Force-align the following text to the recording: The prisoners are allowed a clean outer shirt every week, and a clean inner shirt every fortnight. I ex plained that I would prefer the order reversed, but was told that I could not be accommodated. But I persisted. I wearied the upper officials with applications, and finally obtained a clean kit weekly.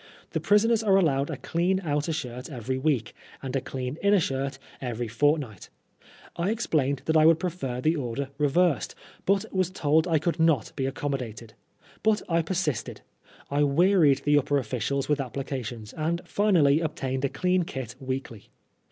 The 0.31 0.39
prisoners 0.39 0.81
are 0.81 0.95
allowed 0.95 1.29
a 1.29 1.37
clean 1.37 1.79
outer 1.83 2.11
shirt 2.11 2.49
every 2.49 2.79
week, 2.79 3.13
and 3.43 3.55
a 3.55 3.61
clean 3.61 3.99
inner 4.01 4.19
shirt 4.19 4.57
every 4.81 5.07
fortnight. 5.07 5.69
I 6.35 6.49
ex 6.49 6.65
plained 6.65 7.03
that 7.05 7.15
I 7.15 7.23
would 7.27 7.37
prefer 7.39 7.79
the 7.79 7.95
order 7.95 8.29
reversed, 8.39 8.95
but 9.27 9.45
was 9.53 9.69
told 9.69 10.05
that 10.05 10.09
I 10.09 10.17
could 10.17 10.39
not 10.39 10.71
be 10.75 10.87
accommodated. 10.87 11.53
But 12.01 12.23
I 12.27 12.41
persisted. 12.41 13.01
I 13.51 13.61
wearied 13.61 14.23
the 14.25 14.39
upper 14.39 14.57
officials 14.57 15.07
with 15.07 15.21
applications, 15.21 15.93
and 15.93 16.19
finally 16.25 16.79
obtained 16.79 17.23
a 17.23 17.29
clean 17.29 17.61
kit 17.61 17.93
weekly. 17.99 18.49